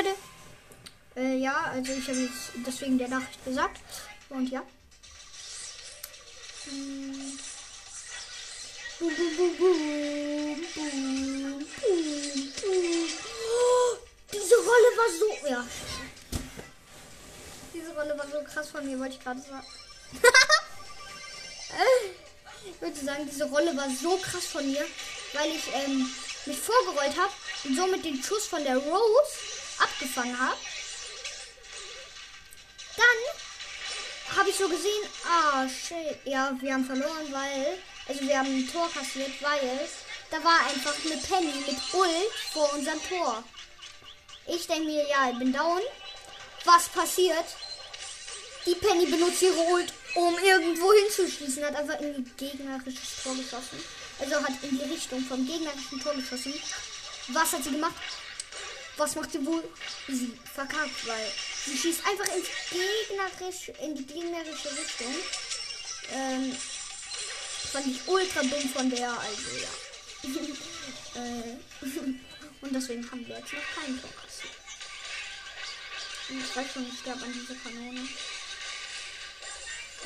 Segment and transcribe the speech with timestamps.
[0.00, 0.16] Leute.
[1.16, 3.80] Äh, ja, also ich habe jetzt deswegen der Nachricht gesagt.
[4.30, 4.62] Und ja.
[6.64, 7.38] Hm.
[8.98, 10.88] Boom, boom, boom, boom, boom,
[11.54, 11.64] boom,
[12.60, 13.08] boom.
[13.52, 13.96] Oh,
[14.32, 15.48] diese Rolle war so.
[15.48, 15.66] Ja.
[17.74, 19.66] Diese Rolle war so krass von mir, wollte ich gerade sagen.
[22.66, 24.84] ich würde sagen, diese Rolle war so krass von mir,
[25.34, 26.10] weil ich ähm,
[26.46, 27.32] mich vorgerollt habe
[27.64, 30.56] und somit den Schuss von der Rose abgefangen habe.
[32.96, 38.48] Dann habe ich so gesehen, ah, shit, ja, wir haben verloren, weil, also wir haben
[38.48, 39.88] ein Tor kassiert, weil
[40.30, 43.42] da war einfach eine Penny mit Ult vor unserem Tor.
[44.46, 45.80] Ich denke mir, ja, ich bin down.
[46.64, 47.44] Was passiert?
[48.66, 51.64] Die Penny benutzt ihre Ult, um irgendwo hinzuschießen.
[51.64, 53.82] Hat einfach in die gegnerisches Tor geschossen.
[54.18, 56.54] Also hat in die Richtung vom gegnerischen Tor geschossen.
[57.28, 57.94] Was hat sie gemacht?
[58.96, 59.64] Was macht sie wohl?
[60.08, 61.32] Sie verkackt, weil
[61.64, 65.14] sie schießt einfach ins gegnerische, in die gegnerische Richtung.
[66.12, 66.56] Ähm,
[67.72, 69.68] fand ich ultra dumm von der, also ja.
[71.22, 71.56] äh,
[72.60, 74.54] und deswegen haben wir jetzt noch keinen Tor kassiert.
[76.28, 78.08] Und ich weiß schon, ich sterbe an diese Kanone.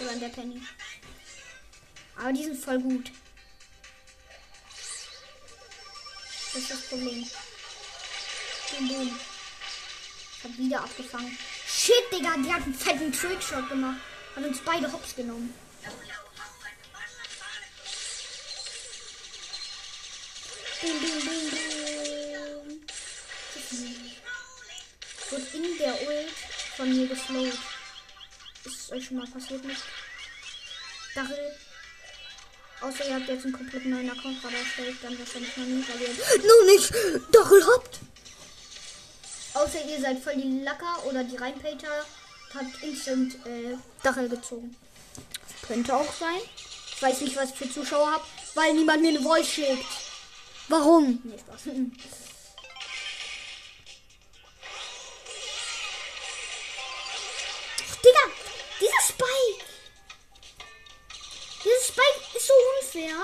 [0.01, 0.63] Oder an der Penny.
[2.17, 3.11] Aber die sind voll gut.
[6.53, 7.29] Das ist das Problem.
[8.77, 9.21] Boom, boom.
[10.43, 11.39] Ich wieder abgefangen.
[11.67, 14.01] Shit, Digga, die hat einen fetten Trickshot gemacht.
[14.35, 15.55] Hat uns beide hops genommen.
[20.81, 22.81] Boom, boom, boom, boom.
[25.31, 26.33] Wird in der Ult
[26.77, 27.59] von mir geflowt.
[28.65, 29.83] Ist es euch schon mal passiert nicht?
[31.15, 31.57] Dachel.
[32.81, 36.49] Außer ihr habt jetzt einen komplett neuen Account gerade erstellt, dann wahrscheinlich noch nie, ihr
[36.49, 36.93] noch nicht
[37.33, 38.01] Dachel habt.
[39.55, 42.05] Außer ihr seid voll die Lacker oder die Reinpater,
[42.53, 44.77] habt instant äh, Dachel gezogen.
[45.67, 46.41] Könnte auch sein.
[46.95, 48.25] Ich weiß nicht, was ich für Zuschauer habe,
[48.55, 49.87] weil niemand mir eine Voice schickt.
[50.69, 51.21] Warum?
[51.25, 51.65] Nee, Spaß.
[58.05, 58.25] Digga,
[58.81, 59.65] dieser Spike.
[61.63, 63.17] Dieser Spike ist so unfair.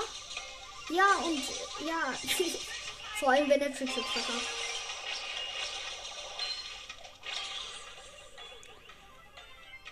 [0.89, 1.43] Ja, und
[1.85, 2.13] ja.
[3.19, 4.60] Vor allem, wenn der Trickshot verkauft.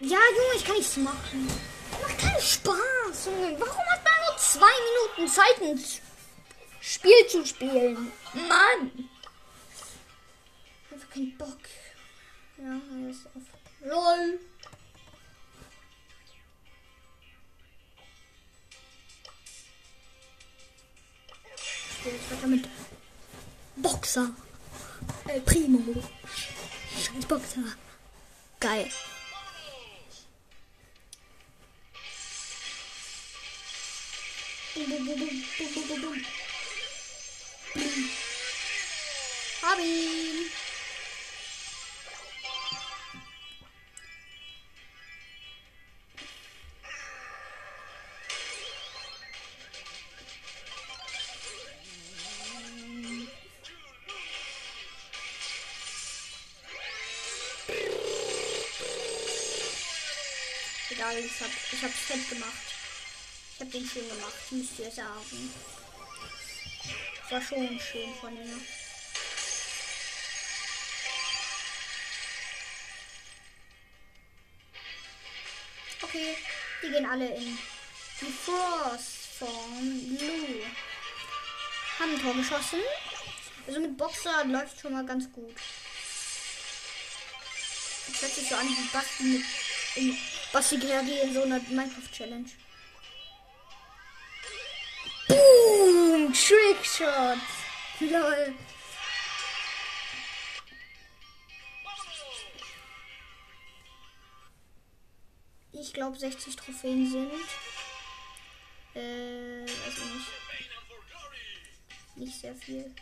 [0.02, 1.48] Ja, Junge, ich kann nichts machen.
[2.02, 3.60] Macht keinen Spaß, Junge.
[3.60, 4.72] Warum hat man nur zwei
[5.18, 5.84] Minuten Zeit, ein
[6.80, 8.12] Spiel zu spielen?
[8.34, 9.10] Mann!
[10.90, 11.60] Einfach keinen Bock.
[12.58, 13.44] Ja, alles auf.
[13.82, 14.40] LOL.
[21.58, 22.70] Ich spiele jetzt weiter mit
[23.76, 24.32] Boxer.
[25.28, 26.04] El Primo.
[26.96, 27.64] Scheiß Boxer.
[28.62, 28.90] Geil.
[39.62, 40.50] Hab ihn.
[60.90, 62.69] Egal, ich hab, ich hab's fett gemacht.
[63.60, 65.54] Ich hab den schön gemacht, müsst ihr sagen.
[67.30, 68.66] War schon schön von ihnen.
[76.02, 76.38] Okay,
[76.82, 77.60] die gehen alle in
[78.22, 80.64] die Frost von Lou.
[82.00, 82.80] Haben ein Tor geschossen.
[83.68, 85.58] Also mit Boxer läuft schon mal ganz gut.
[88.08, 89.44] Das hört sich so an wie Basti mit
[89.96, 90.18] in
[90.54, 92.50] Basti in so einer Minecraft-Challenge.
[96.48, 97.38] Trickshot!
[98.00, 98.56] Lol.
[105.74, 107.32] Ich glaube 60 Trophäen sind.
[108.96, 110.28] Äh, also nicht.
[112.16, 112.94] Nicht sehr viel.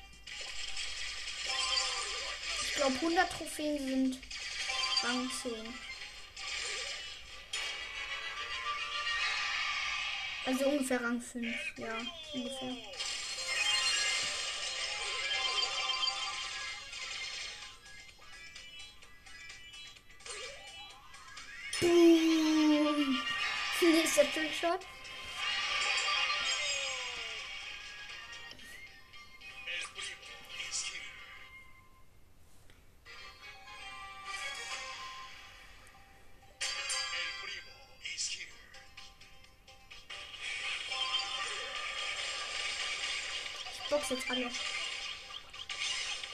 [2.64, 4.20] Ich glaube 100 Trophäen sind
[5.04, 5.74] Rang 10.
[10.46, 11.46] Also ungefähr Rang 5,
[11.78, 11.98] ja,
[12.34, 12.78] ungefähr.
[24.44, 24.86] geschaut?
[44.10, 44.50] Ich jetzt alle.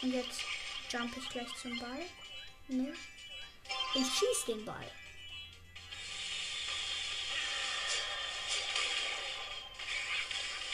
[0.02, 0.42] Und jetzt
[0.92, 2.06] jump ich gleich zum Ball.
[2.68, 2.94] Ne?
[3.96, 4.92] Ich schieß den Ball.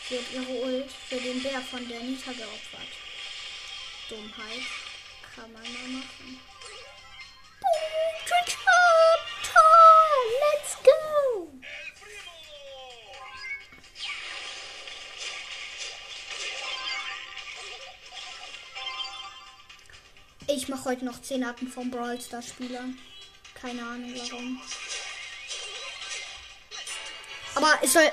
[0.09, 2.81] Hat ihre Ult für den Bär von der Nita geopfert.
[4.09, 4.63] Dummheit.
[5.35, 6.39] Kann man mal machen.
[7.61, 8.29] Boom,
[10.41, 11.51] Let's go!
[20.47, 22.97] Ich mache heute noch 10 Arten vom Brawl Stars Spielern.
[23.53, 24.59] Keine Ahnung warum.
[27.53, 28.11] Aber es soll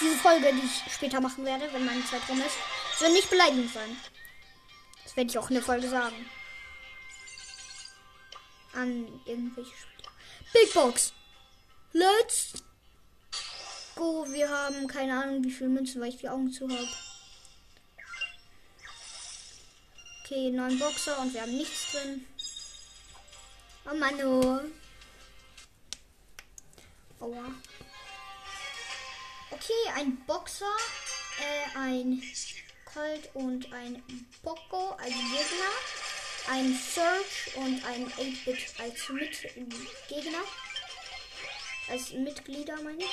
[0.00, 2.56] diese Folge, die ich später machen werde, wenn meine Zeit rum ist,
[2.98, 3.96] soll nicht beleidigend sein.
[5.04, 6.28] Das werde ich auch in der Folge sagen.
[8.74, 10.10] An irgendwelche Spieler.
[10.52, 11.12] Big Box.
[11.92, 12.52] Let's
[13.94, 14.26] go.
[14.28, 16.88] Wir haben keine Ahnung, wie viele Münzen, weil ich die Augen zu habe.
[20.22, 22.26] Okay, neun Boxer und wir haben nichts drin.
[23.88, 24.60] Oh Manu.
[27.20, 27.54] Aua.
[29.56, 30.66] Okay, ein Boxer,
[31.40, 32.22] äh, ein
[32.84, 34.02] Colt und ein
[34.42, 35.72] Boko als Gegner.
[36.50, 40.44] Ein Search und ein 8-Bit als Mitgegner.
[41.88, 43.10] Als Mitglieder, meine ich.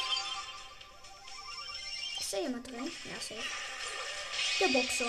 [2.19, 2.91] Ist da jemand drin?
[3.05, 3.41] Ja, safe.
[4.59, 5.05] Der Boxer.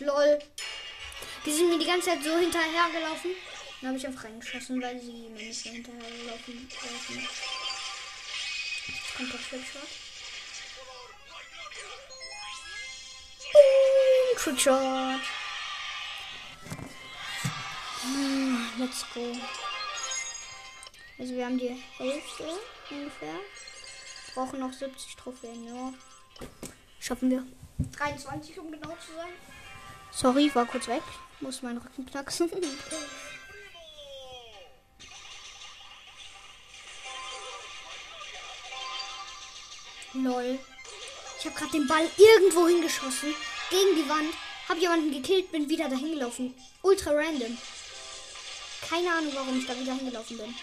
[0.00, 0.38] Lol.
[1.44, 3.30] Die sind mir die ganze Zeit so hinterhergelaufen.
[3.80, 6.72] Dann habe ich einfach reingeschossen, weil sie mir nicht mehr hinterhergelaufen sind.
[8.86, 9.82] Jetzt kommt der Flipshot.
[13.52, 15.20] Boom, Trickshot.
[18.02, 19.36] Hm, let's go.
[21.18, 22.58] Also wir haben die Hälfte
[22.90, 23.34] ungefähr.
[24.34, 25.94] Brauchen noch 70 Trophäen, ja.
[26.98, 27.46] Schaffen wir.
[27.96, 29.53] 23, um genau zu sein.
[30.14, 31.02] Sorry, war kurz weg.
[31.40, 32.48] Muss meinen Rücken knacksen.
[40.14, 40.58] Lol.
[41.38, 43.34] Ich habe gerade den Ball irgendwo hingeschossen.
[43.70, 44.32] Gegen die Wand.
[44.68, 46.54] Habe jemanden gekillt, bin wieder dahin gelaufen.
[46.82, 47.58] Ultra random.
[48.88, 50.54] Keine Ahnung, warum ich da wieder hingelaufen bin.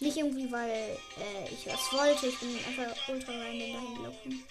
[0.00, 2.26] Nicht irgendwie, weil äh, ich was wollte.
[2.26, 4.44] Ich bin einfach ultra random dahin gelaufen.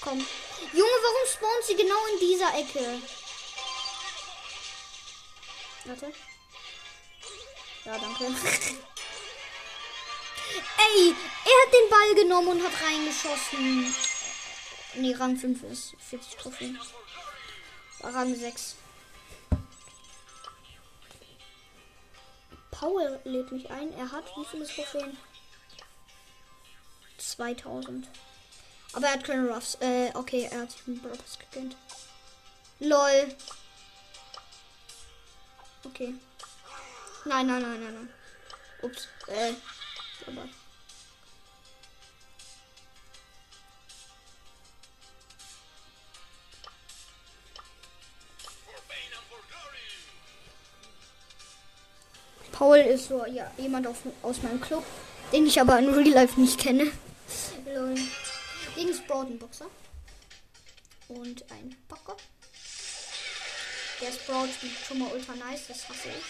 [0.00, 0.26] Komm.
[0.72, 3.00] Junge, warum spawnt sie genau in dieser Ecke?
[5.84, 6.12] Warte.
[7.84, 8.24] Ja, danke.
[10.78, 11.14] Ey,
[11.44, 13.94] er hat den Ball genommen und hat reingeschossen.
[14.94, 16.80] Nee, Rang 5 ist 40 Trophäen.
[18.00, 18.76] Rang 6.
[22.70, 23.92] Paul lädt mich ein.
[23.92, 25.16] Er hat wie viele Trophäen?
[27.18, 28.08] 2000.
[28.94, 29.76] Aber er hat keine Ruffs.
[29.80, 31.76] Äh, okay, er hat sich einen Ruffs gegönnt.
[32.80, 33.34] LOL.
[35.84, 36.14] Okay.
[37.24, 38.08] Nein, nein, nein, nein, nein.
[38.82, 39.08] Ups.
[39.26, 39.52] Äh.
[40.26, 40.48] Aber.
[52.52, 54.84] Paul ist so ja, jemand auf, aus meinem Club,
[55.32, 56.92] den ich aber in Real Life nicht kenne.
[59.08, 59.26] Lol.
[59.26, 59.70] Gegen Sprout ein Boxer.
[61.08, 62.16] Und ein Pocker.
[64.00, 66.24] Der Sprout spielt schon mal ultra nice, das hasse ich.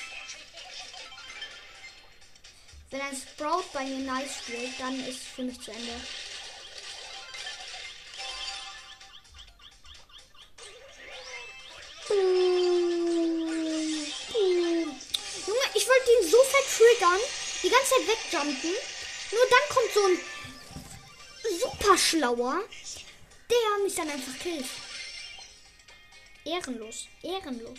[2.90, 5.92] Wenn ein Sprout bei mir nice spielt, dann ist es für mich zu Ende.
[15.46, 17.20] Junge, ich wollte ihn so vertriggern,
[17.62, 18.74] die ganze Zeit wegjumpen.
[19.32, 20.20] Nur dann kommt so ein
[21.98, 22.62] schlauer,
[23.50, 24.66] der mich dann einfach killt.
[26.44, 27.78] Ehrenlos, ehrenlos.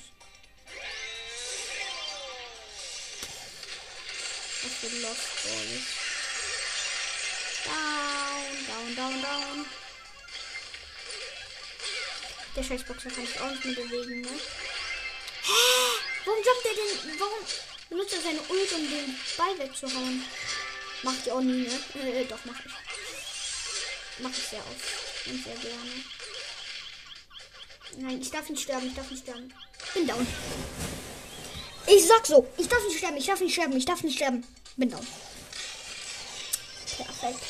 [4.63, 6.05] Was für Lost Boys.
[7.65, 9.65] Down, down, down, down.
[12.55, 14.39] Der Scheißboxer kann sich auch nicht mehr bewegen, ne?
[16.25, 17.19] Warum jumpt er denn?
[17.19, 17.45] Warum
[17.89, 20.23] benutzt er seine Ult, um den Ball wegzuhauen?
[21.03, 21.79] Macht ihr auch nie, ne?
[22.01, 22.84] Äh, doch, mach ich.
[24.19, 25.27] Mach ich sehr oft.
[25.27, 25.91] Und sehr gerne.
[27.97, 29.53] Nein, ich darf nicht sterben, ich darf nicht sterben.
[29.93, 30.27] Bin down.
[31.87, 34.45] Ich sag so, ich darf nicht sterben, ich darf nicht sterben, ich darf nicht sterben.
[34.75, 35.05] Bin down.
[36.97, 37.43] Perfekt.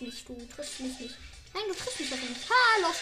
[0.00, 1.14] Triffst mich du triffst mich nicht.
[1.52, 2.40] Nein, du triffst mich doch nicht.
[2.48, 2.94] Hallo.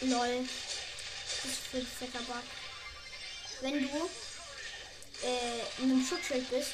[0.00, 0.48] Lol.
[1.42, 2.42] Das ist ein fetter Bug.
[3.60, 4.10] Wenn du
[5.24, 6.72] äh, in einem Schutzschild bist,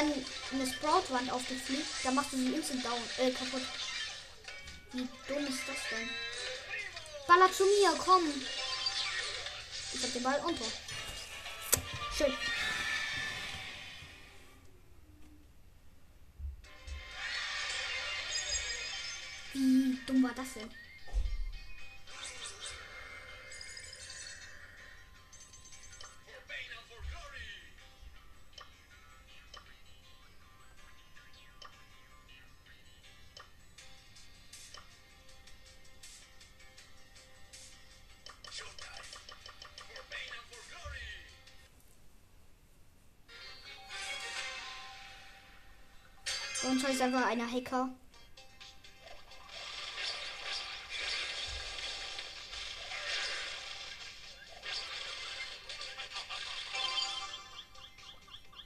[0.00, 0.12] dann
[0.52, 3.62] eine Sprout-Wand auf dich fliegt, dann machst du sie instant down, äh, kaputt.
[4.92, 6.08] Wie dumm ist das denn?
[7.26, 8.22] Baller zu mir, komm!
[9.92, 10.66] Ich hab den Ball und Tor.
[12.16, 12.32] Schön.
[19.52, 20.70] Wie dumm war das denn?
[46.90, 47.88] Ist einfach einer Hacker.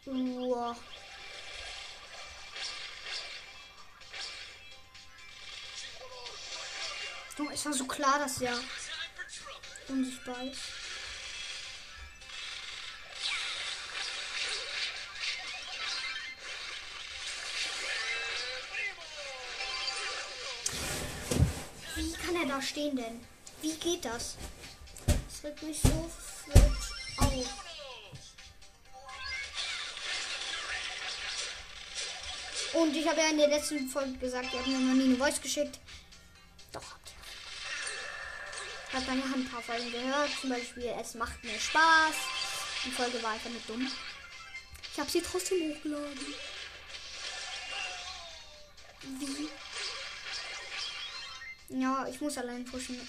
[0.06, 0.74] Oh,
[7.52, 8.58] es war so klar, dass er
[9.88, 10.83] unsichtbar ist.
[22.62, 23.20] Stehen denn?
[23.62, 24.36] Wie geht das?
[25.06, 26.24] Das regt mich so auf.
[32.74, 35.16] Und ich habe ja in der letzten Folge gesagt, ihr habt mir noch nie eine
[35.16, 35.78] Voice geschickt.
[36.72, 38.98] Doch habt ihr.
[38.98, 40.30] Habe meine Hand ein paar Folgen gehört.
[40.40, 42.14] Zum Beispiel, es macht mir Spaß.
[42.84, 43.88] Die Folge war einfach nicht dumm.
[44.92, 46.34] Ich habe sie trotzdem hochgeladen.
[49.20, 49.48] Wie?
[51.76, 53.00] Ja, ich muss allein pushen.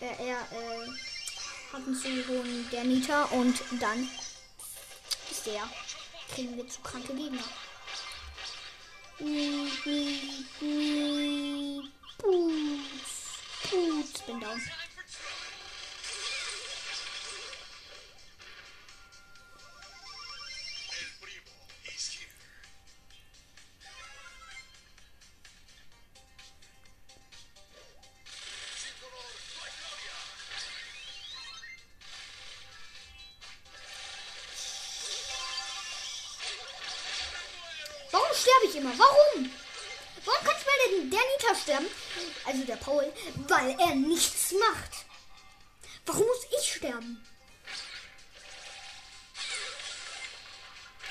[0.00, 0.88] Äh, er äh,
[1.72, 4.08] hat einen zu hohen der Nita und dann
[5.30, 5.62] ist der.
[6.34, 7.44] Kriegen wir zu kranke Gegner.
[9.18, 9.84] Boots.
[13.70, 14.22] Boots.
[14.26, 14.60] Bin down.
[38.78, 38.98] Immer?
[38.98, 39.50] Warum?
[40.24, 41.86] Warum kann bei der, Nita sterben?
[42.44, 43.12] Also der Paul,
[43.48, 45.06] weil er nichts macht.
[46.06, 47.24] Warum muss ich sterben?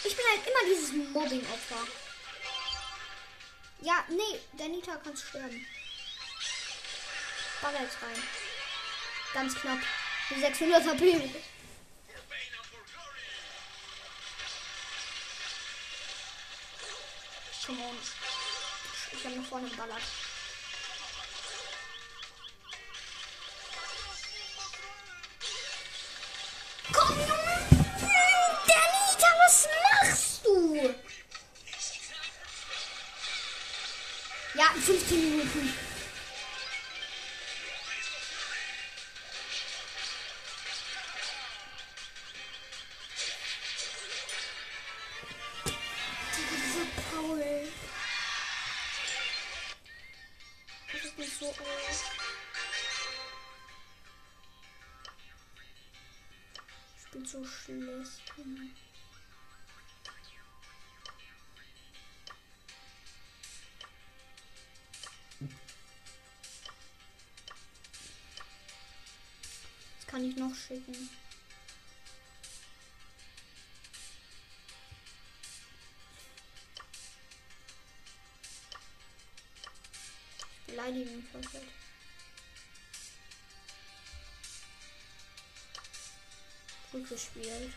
[0.03, 1.87] Ich bin halt immer dieses Mobbing-Opfer.
[3.81, 5.65] Ja, nee, der Nita kann sterben.
[7.61, 8.23] Baller jetzt rein.
[9.33, 9.79] Ganz knapp.
[10.39, 11.29] 600 HP.
[17.67, 17.97] Come on.
[19.11, 20.01] Ich habe nach vorne geballert.
[26.93, 27.17] Komm!
[28.67, 30.95] Danita, was machst du?
[34.53, 35.86] Ja, in 15 Minuten.
[58.37, 58.71] Mhm.
[70.05, 71.09] Kann ich noch schicken?
[80.67, 81.67] Beleidigung verfolgt.
[86.91, 87.73] Gut gespielt.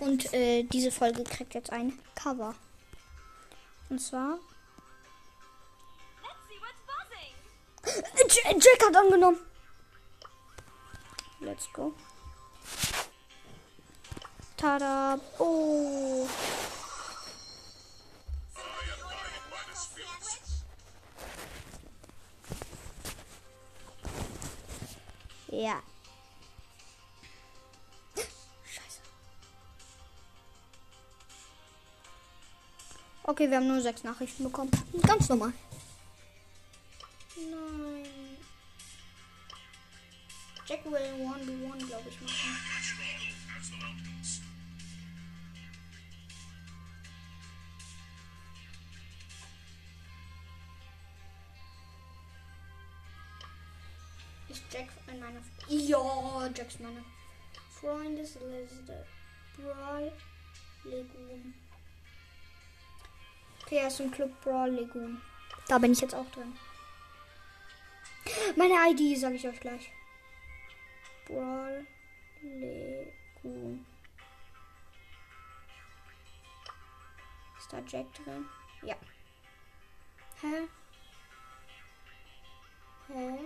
[0.00, 2.54] Und äh, diese Folge kriegt jetzt ein Cover.
[3.88, 4.38] Und zwar.
[7.84, 9.38] Jack hat angenommen.
[11.40, 11.92] Let's go.
[14.56, 15.18] Tada!
[15.38, 16.26] Oh!
[25.48, 25.80] Ja.
[33.38, 34.72] Okay, wir haben nur sechs Nachrichten bekommen.
[35.06, 35.52] Ganz normal.
[37.36, 38.36] Nein.
[40.66, 42.34] Jack will 1v1, glaube ich, machen.
[54.48, 55.40] Ist Jack in meiner.
[55.68, 57.04] Ja, Jack ist meine
[57.70, 59.06] Freundesliste.
[59.56, 60.12] Brawl
[60.82, 61.67] Legume.
[63.68, 65.20] Okay, er ist im Club Brawl Legume.
[65.68, 66.56] Da bin ich jetzt auch drin.
[68.56, 69.92] Meine ID sage ich euch gleich.
[71.26, 71.86] Brawl
[72.40, 73.84] Legume.
[77.58, 78.48] Ist da Jack drin?
[78.80, 78.96] Ja.
[80.40, 80.68] Hä?
[83.08, 83.38] Hä?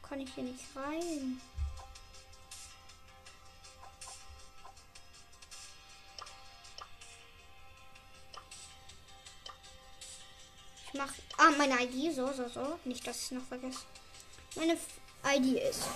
[0.00, 1.42] Kann ich hier nicht rein?
[10.96, 11.12] Ich mach.
[11.36, 12.14] Ah, meine ID.
[12.14, 12.78] So, so, so.
[12.86, 13.80] Nicht, dass ich es noch vergesse.
[14.54, 14.78] Meine
[15.26, 15.86] ID ist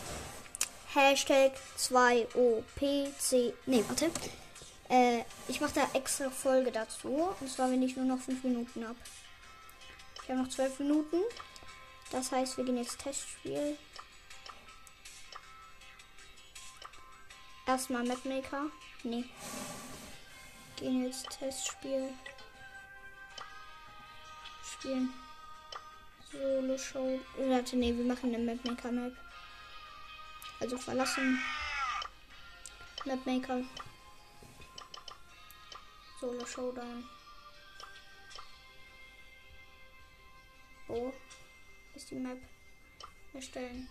[0.92, 3.54] Hashtag 2OPC.
[3.64, 4.10] Ne, warte.
[4.90, 7.34] Äh, ich mache da extra Folge dazu.
[7.40, 8.98] Und zwar, wenn ich nur noch 5 Minuten habe.
[10.22, 11.16] Ich habe noch 12 Minuten.
[12.10, 13.78] Das heißt, wir gehen jetzt Testspiel.
[17.66, 18.66] Erstmal Mapmaker.
[19.02, 19.24] Nee.
[20.76, 22.12] Gehen jetzt Testspiel.
[24.80, 25.12] Spielen.
[26.32, 27.20] Solo Show.
[27.36, 29.12] Warte, nee, wir machen eine Mapmaker Map.
[30.58, 31.38] Also verlassen.
[33.04, 33.62] Mapmaker.
[36.18, 37.04] Solo Showdown.
[40.88, 41.12] Wo
[41.94, 42.38] ist die Map?
[43.34, 43.86] Erstellen.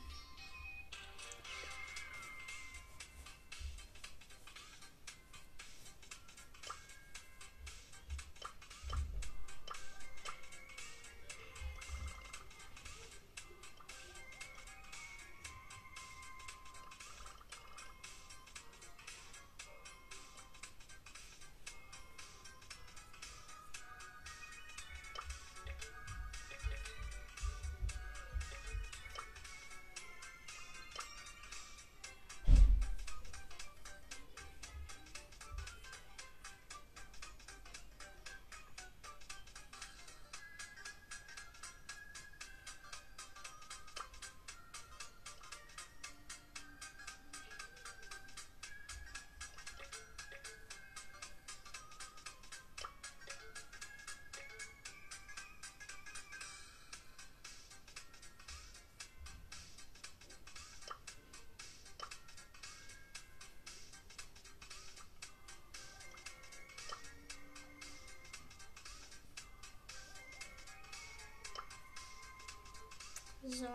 [73.60, 73.68] So.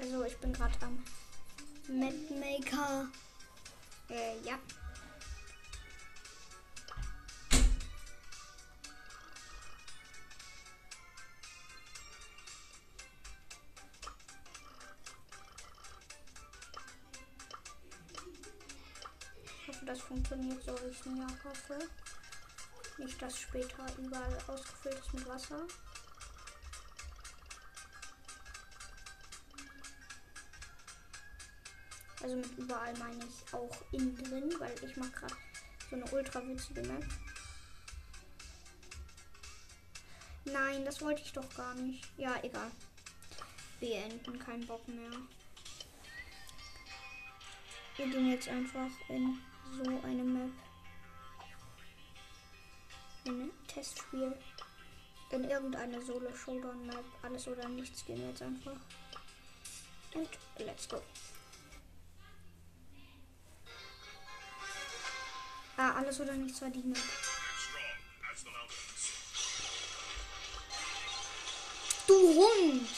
[0.00, 1.02] Also ich bin gerade am
[1.88, 3.08] Mapmaker.
[4.08, 4.56] Äh, ja.
[19.42, 21.88] Ich hoffe, das funktioniert so, wie ich es mir hoffe.
[22.98, 25.66] Nicht, dass später überall ausgefüllt ist mit Wasser.
[32.34, 35.36] Also mit überall meine ich auch innen drin, weil ich mache gerade
[35.88, 37.04] so eine ultra witzige Map.
[40.44, 42.04] Nein, das wollte ich doch gar nicht.
[42.16, 42.70] Ja, egal.
[43.78, 45.10] Beenden, kein Bock mehr.
[47.96, 49.38] Wir gehen jetzt einfach in
[49.72, 50.50] so eine Map.
[53.26, 54.36] Ein Testspiel.
[55.30, 57.04] In irgendeine Solo-Showdown-Map.
[57.22, 58.76] Alles oder nichts gehen wir jetzt einfach.
[60.14, 61.00] Und let's go.
[65.86, 66.98] Ah, alles oder nichts Map.
[72.06, 72.88] Du Hund!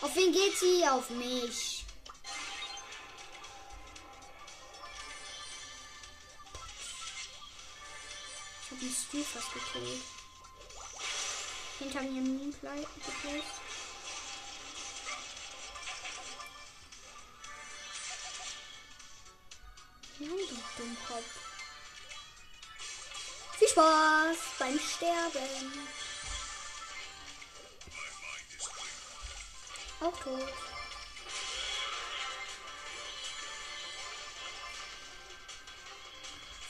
[0.00, 0.86] Auf wen geht sie?
[0.86, 1.84] Auf mich.
[8.62, 10.02] Ich habe den Stu fast gekillt.
[11.80, 12.38] Hinter mir ein
[13.04, 13.44] gekillt.
[20.20, 21.47] Nein, du Dummkopf.
[23.78, 25.88] Spaß beim Sterben.
[30.00, 30.52] Auch tot.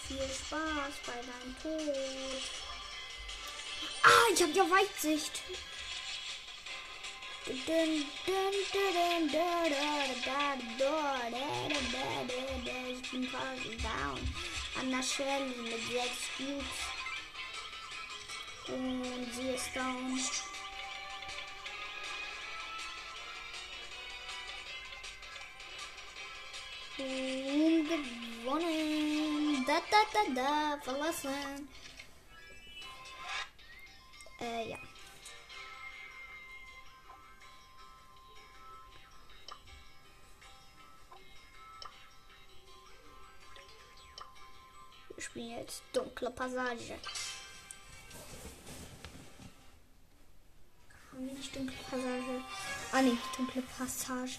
[0.07, 2.43] Viel Spaß bei deinem Tod.
[4.03, 5.43] Ah, ich hab ja Weitsicht.
[7.47, 8.05] Ich bin
[13.31, 14.35] quasi down.
[14.79, 16.88] An der Schwelle mit sechs Cubes.
[18.69, 20.19] Und sie ist down.
[28.49, 29.65] gewonnen.
[29.67, 31.69] Da, da, da, da, verlassen.
[34.41, 34.79] Äh, ja.
[45.15, 46.99] Wir spielen jetzt dunkle Passage.
[51.19, 52.45] Haben wir nicht dunkle Passage?
[52.93, 54.39] Ah, nee, dunkle Passage.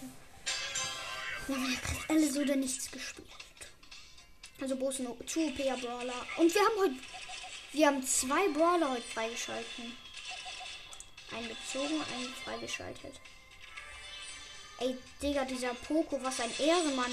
[1.46, 3.28] Ja, wir haben alles oder nichts gespielt.
[4.58, 6.26] Also wo ist zu Brawler.
[6.38, 6.94] Und wir haben heute.
[7.72, 9.94] Wir haben zwei Brawler heute freigeschalten.
[11.36, 13.20] Einen gezogen, einen freigeschaltet.
[14.78, 17.12] Ey, Digga, dieser Poco, was ein Ehrenmann.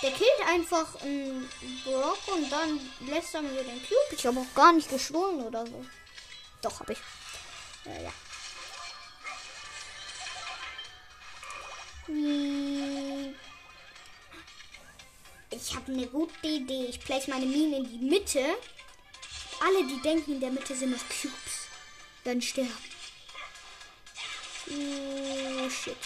[0.00, 1.50] Der killt einfach einen
[1.84, 4.16] Brock und dann lässt er mir den Cube.
[4.16, 5.84] Ich habe auch gar nicht geschwungen oder so.
[6.62, 6.98] Doch, habe ich.
[7.84, 8.12] Äh, ja.
[15.50, 16.86] Ich habe eine gute Idee.
[16.86, 18.44] Ich place meine Mine in die Mitte.
[19.60, 21.68] Alle, die denken, in der Mitte sind noch Cubes.
[22.24, 22.72] Dann sterben.
[24.68, 25.96] Oh, shit.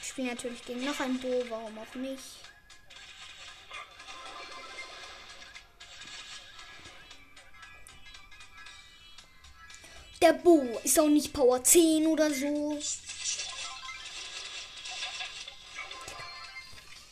[0.00, 2.41] Ich spiele natürlich gegen noch ein Bo, warum auch nicht.
[10.22, 12.78] Der Bo ist auch nicht Power 10 oder so.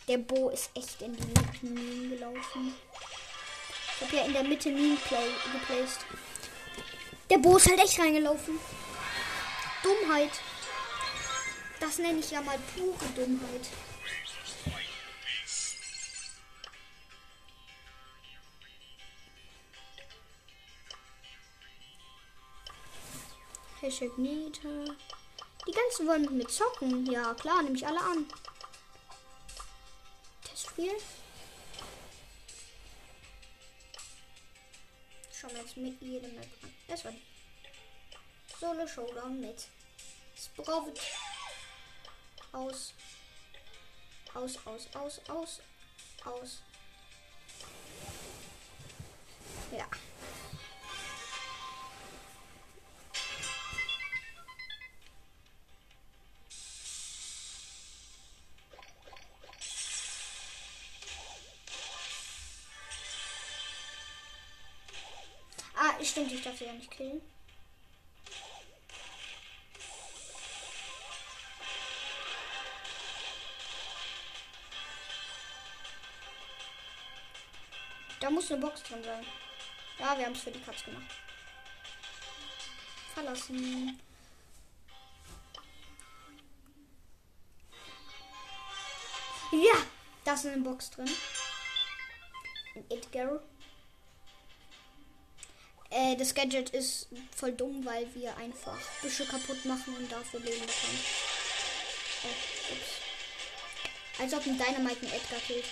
[0.06, 2.72] Der Bo ist echt in die Minen gelaufen.
[3.96, 6.06] Ich habe ja in der Mitte Minen geplaced.
[7.28, 8.60] Der Bo ist halt echt reingelaufen.
[9.82, 10.30] Dummheit.
[11.80, 13.66] Das nenne ich ja mal pure Dummheit.
[23.90, 24.68] Hashtag Nita.
[25.66, 27.10] Die ganzen wollen mit mir zocken.
[27.10, 28.24] Ja, klar, nehme ich alle an.
[30.44, 30.92] Testspiel.
[35.32, 36.72] Schauen wir jetzt mit jedem Map an.
[36.86, 37.12] Das war
[38.60, 39.66] Solo Showdown mit
[40.36, 40.94] Sprout.
[42.52, 42.94] Aus.
[44.34, 45.60] Aus, aus, aus, aus,
[46.24, 46.62] aus.
[49.72, 49.88] Ja.
[66.60, 67.22] Sie ja nicht killen.
[78.20, 79.24] Da muss eine Box drin sein.
[79.98, 81.06] Ja, wir haben es für die Katze gemacht.
[83.14, 83.98] Verlassen.
[89.52, 89.74] Ja,
[90.24, 91.08] da ist eine Box drin.
[92.74, 93.40] Ein Edgar.
[95.90, 100.60] Äh, das Gadget ist voll dumm, weil wir einfach Büsche kaputt machen und dafür Leben
[100.60, 101.04] bekommen.
[102.22, 104.20] Oh, ups.
[104.20, 105.64] Als ob ein Dynamite einen Edgar killt.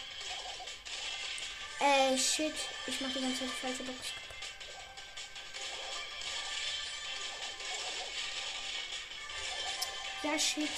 [1.81, 2.55] Äh, shit.
[2.89, 3.99] Ich mach die ganze Zeit falsche Box.
[10.25, 10.69] Ja, shit.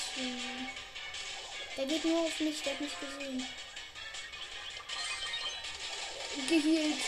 [1.79, 3.47] Der geht nur auf mich, der hat mich gesehen.
[6.47, 7.01] Gehealt.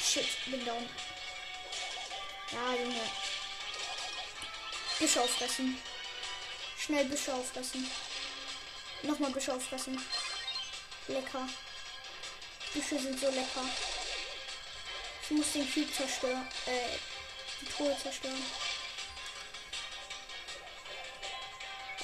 [0.00, 0.88] Shit, bin down.
[2.52, 3.00] Ja, Junge.
[4.98, 5.78] Büsche auffressen.
[6.78, 7.90] Schnell Büsche auffressen.
[9.02, 10.00] Nochmal Büsche auffressen.
[11.08, 11.48] Lecker.
[12.72, 13.68] Büsche sind so lecker.
[15.22, 16.46] Ich muss den Cube zerstören.
[16.66, 16.98] Äh,
[17.60, 18.42] die Truhe zerstören.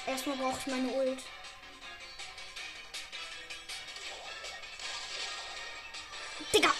[0.07, 1.19] Erstmal brauche ich meine Ult.
[6.55, 6.73] Digga!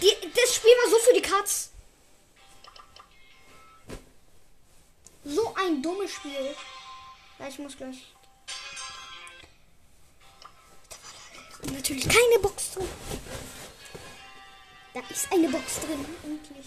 [0.00, 1.70] Die, das Spiel war so für die Katz.
[5.30, 6.56] So ein dummes Spiel.
[7.38, 8.12] Ja, ich muss gleich.
[11.72, 12.88] Natürlich keine Box drin.
[14.92, 16.04] Da ist eine Box drin.
[16.24, 16.66] Endlich.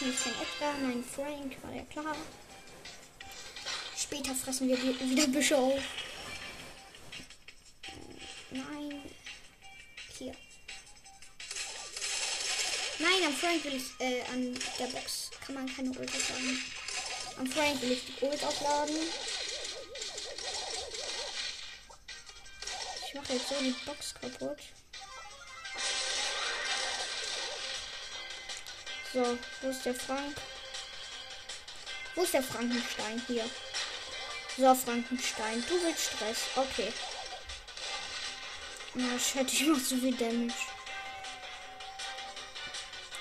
[0.00, 2.16] Nicht kein Edgar, nein, Frank, war ja klar.
[3.96, 5.80] Später fressen wir wieder Büsche auf.
[8.50, 9.02] Nein.
[10.18, 10.34] Hier.
[12.98, 16.62] Nein, am Frank will ich, äh, an der Box kann man keine Ult aufladen.
[17.38, 18.96] Am Frank will ich die Ult aufladen.
[23.06, 24.58] Ich mache jetzt so die Box kaputt.
[29.12, 30.36] So, wo ist der Frank?
[32.14, 33.44] Wo ist der Frankenstein hier?
[34.56, 36.38] So, Frankenstein, du willst Stress.
[36.56, 36.92] Okay.
[38.94, 40.54] Na, shit, ich mach so viel Damage.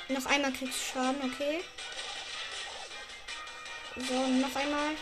[0.09, 1.63] Noch einmal kriegst du Schaden, okay.
[3.95, 4.95] So, noch einmal.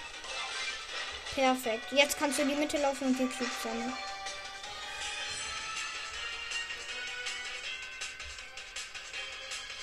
[1.35, 1.91] Perfekt.
[1.91, 3.93] Jetzt kannst du in die Mitte laufen und die Cubes sammeln.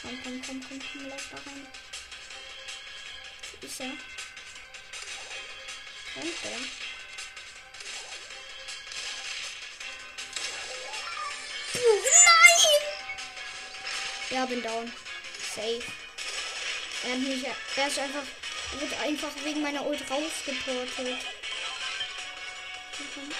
[0.02, 1.66] Komm, komm, komm, komm, komm, lauf da rein.
[3.60, 3.92] Ist er?
[6.16, 6.48] Danke.
[11.74, 12.82] Nein!
[14.30, 14.92] Ja, bin down.
[15.54, 15.82] Safe.
[17.04, 17.44] Er hat mich,
[17.76, 18.22] er ist einfach,
[18.72, 21.18] wird einfach wegen meiner Ult rausgeportet.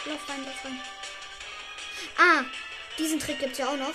[0.06, 0.80] Lauf rein, lauf rein.
[2.18, 2.44] Ah,
[2.98, 3.94] diesen Trick gibt's ja auch noch.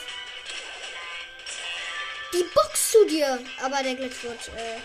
[2.33, 3.43] Die Box zu dir.
[3.61, 4.79] Aber der Glitch wird äh,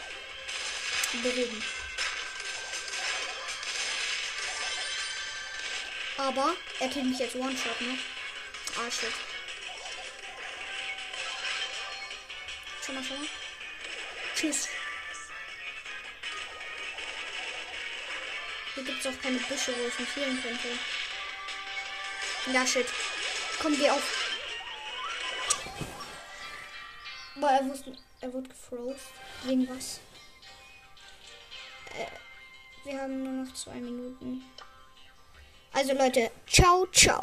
[1.23, 1.63] behoben.
[6.19, 7.99] Aber er killt mich jetzt One-Shot, ne?
[8.77, 9.13] Ah, shit.
[12.85, 13.27] Schau mal, schau mal.
[14.35, 14.69] Tschüss.
[18.77, 20.69] Hier gibt es auch keine Büsche, wo ich mich healen könnte.
[22.53, 22.87] Ja, shit.
[23.59, 24.37] Komm, geh auf.
[27.37, 29.01] Boah, er wurde, er wurde gefrozen.
[29.45, 30.01] Wegen was?
[31.99, 34.45] Äh, wir haben nur noch zwei Minuten.
[35.73, 37.15] Also Leute, ciao, ciao.